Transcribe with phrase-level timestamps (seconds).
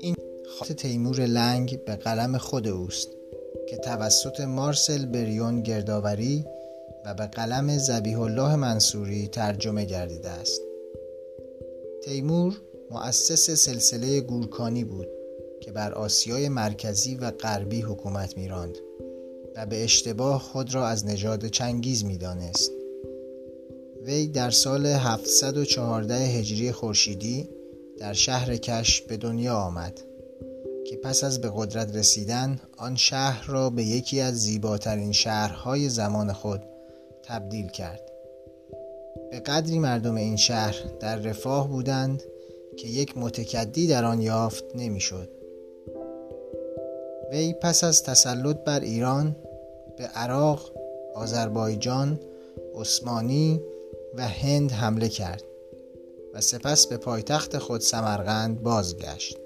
[0.00, 0.16] این
[0.46, 3.08] خط تیمور لنگ به قلم خود اوست
[3.68, 6.44] که توسط مارسل بریون گردآوری
[7.06, 10.60] و به قلم زبیح الله منصوری ترجمه گردیده است.
[12.04, 12.60] تیمور
[12.90, 15.08] مؤسس سلسله گورکانی بود
[15.60, 18.78] که بر آسیای مرکزی و غربی حکومت میراند.
[19.56, 22.70] و به اشتباه خود را از نژاد چنگیز می‌دانست
[24.04, 27.48] وی در سال 714 هجری خورشیدی
[27.98, 30.00] در شهر کش به دنیا آمد
[30.86, 36.32] که پس از به قدرت رسیدن آن شهر را به یکی از زیباترین شهرهای زمان
[36.32, 36.62] خود
[37.22, 38.10] تبدیل کرد
[39.30, 42.22] به قدری مردم این شهر در رفاه بودند
[42.76, 45.28] که یک متکدی در آن یافت نمی‌شد.
[47.32, 49.36] وی پس از تسلط بر ایران
[49.98, 50.72] به عراق،
[51.14, 52.20] آذربایجان،
[52.74, 53.60] عثمانی
[54.14, 55.42] و هند حمله کرد
[56.34, 59.38] و سپس به پایتخت خود سمرقند بازگشت.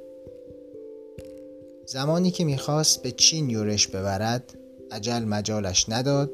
[1.86, 4.54] زمانی که می‌خواست به چین یورش ببرد
[4.90, 6.30] عجل مجالش نداد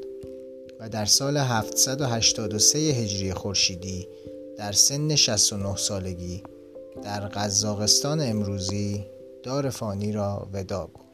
[0.79, 4.07] و در سال 783 هجری خورشیدی
[4.57, 6.43] در سن 69 سالگی
[7.03, 9.05] در قزاقستان امروزی
[9.43, 11.04] دار فانی را ودا گفت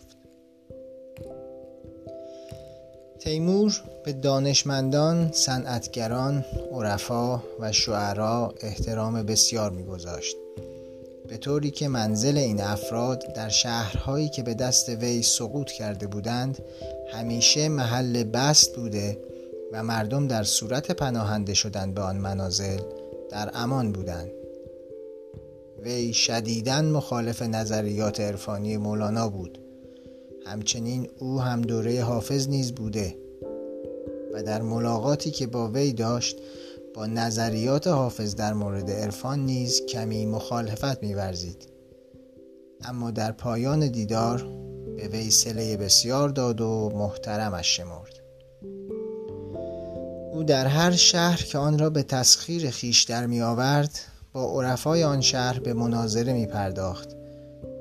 [3.24, 10.36] تیمور به دانشمندان، صنعتگران، عرفا و شعرا احترام بسیار میگذاشت.
[11.28, 16.60] به طوری که منزل این افراد در شهرهایی که به دست وی سقوط کرده بودند
[17.14, 19.18] همیشه محل بست بوده
[19.72, 22.80] و مردم در صورت پناهنده شدن به آن منازل
[23.30, 24.32] در امان بودند.
[25.84, 29.71] وی شدیداً مخالف نظریات عرفانی مولانا بود.
[30.46, 33.18] همچنین او هم دوره حافظ نیز بوده
[34.34, 36.38] و در ملاقاتی که با وی داشت
[36.94, 41.68] با نظریات حافظ در مورد عرفان نیز کمی مخالفت میورزید.
[42.84, 44.48] اما در پایان دیدار
[44.98, 48.22] به وی سله بسیار داد و محترمش شمرد.
[50.32, 54.00] او در هر شهر که آن را به تسخیر خیش در می آورد
[54.34, 57.21] با عرفای آن شهر به مناظره می پرداخت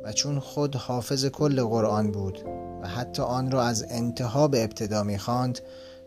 [0.04, 2.38] و چون خود حافظ کل قرآن بود
[2.82, 5.60] و حتی آن را از انتها به ابتدا می خواند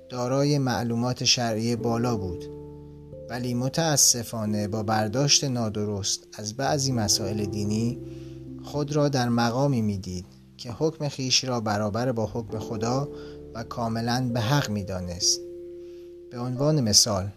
[0.09, 2.45] دارای معلومات شرعی بالا بود.
[3.29, 7.99] ولی متاسفانه با برداشت نادرست از بعضی مسائل دینی
[8.63, 10.25] خود را در مقامی می‌دید
[10.57, 13.09] که حکم خیش را برابر با حکم خدا
[13.53, 15.39] و کاملا به حق می‌دانست.
[16.31, 17.29] به عنوان مثال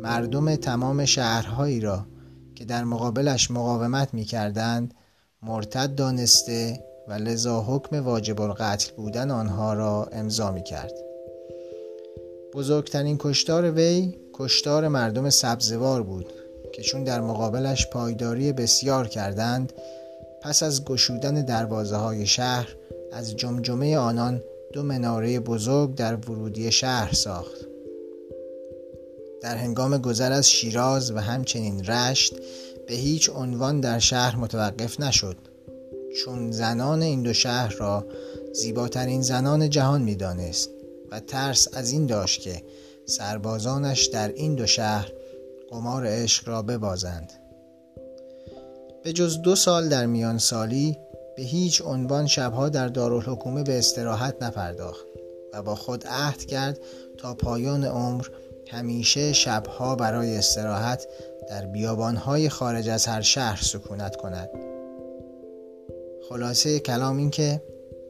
[0.00, 2.06] مردم تمام شهرهایی را
[2.54, 4.94] که در مقابلش مقاومت می کردند
[5.44, 10.92] مرتد دانسته و لذا حکم واجب القتل بودن آنها را امضا می کرد.
[12.54, 16.32] بزرگترین کشتار وی کشتار مردم سبزوار بود
[16.72, 19.72] که چون در مقابلش پایداری بسیار کردند
[20.42, 22.76] پس از گشودن دروازه های شهر
[23.12, 24.42] از جمجمه آنان
[24.72, 27.66] دو مناره بزرگ در ورودی شهر ساخت
[29.42, 32.34] در هنگام گذر از شیراز و همچنین رشت
[32.86, 35.36] به هیچ عنوان در شهر متوقف نشد
[36.24, 38.06] چون زنان این دو شهر را
[38.52, 40.70] زیباترین زنان جهان می‌دانست
[41.10, 42.62] و ترس از این داشت که
[43.06, 45.12] سربازانش در این دو شهر
[45.70, 47.32] قمار عشق را ببازند.
[49.04, 50.98] به جز دو سال در میان سالی
[51.36, 55.06] به هیچ عنوان شبها در دارالحکومه به استراحت نپرداخت
[55.52, 56.78] و با خود عهد کرد
[57.18, 58.26] تا پایان عمر
[58.70, 61.06] همیشه شبها برای استراحت
[61.48, 64.50] در بیابانهای خارج از هر شهر سکونت کند.
[66.28, 67.62] خلاصه کلام این که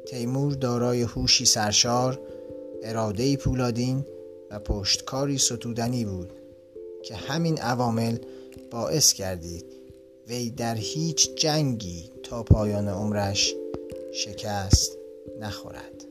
[0.06, 2.20] تیمور دارای هوشی سرشار
[2.82, 4.06] اراده پولادین
[4.50, 6.32] و پشتکاری ستودنی بود
[7.02, 8.18] که همین عوامل
[8.70, 9.66] باعث کردید
[10.28, 13.54] وی در هیچ جنگی تا پایان عمرش
[14.12, 14.98] شکست
[15.40, 16.04] نخورد.